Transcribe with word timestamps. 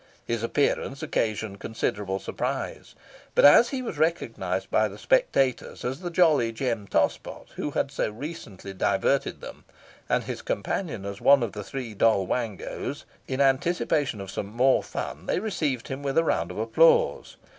His 0.25 0.41
appearance 0.41 1.03
occasioned 1.03 1.59
considerable 1.59 2.17
surprise; 2.17 2.95
but 3.35 3.45
as 3.45 3.69
he 3.69 3.83
was 3.83 3.99
recognised 3.99 4.71
by 4.71 4.87
the 4.87 4.97
spectators 4.97 5.85
as 5.85 5.99
the 5.99 6.09
jolly 6.09 6.51
Jem 6.51 6.87
Tospot, 6.87 7.49
who 7.55 7.69
had 7.69 7.91
so 7.91 8.09
recently 8.09 8.73
diverted 8.73 9.41
them, 9.41 9.63
and 10.09 10.23
his 10.23 10.41
companion 10.41 11.05
as 11.05 11.21
one 11.21 11.43
of 11.43 11.51
the 11.51 11.63
three 11.63 11.93
Doll 11.93 12.25
Wangos, 12.25 13.03
in 13.27 13.41
anticipation 13.41 14.19
of 14.19 14.31
some 14.31 14.47
more 14.47 14.81
fun 14.81 15.27
they 15.27 15.39
received 15.39 15.87
him 15.87 16.01
with 16.01 16.17
a 16.17 16.23
round 16.23 16.49
of 16.49 16.57
applause. 16.57 17.37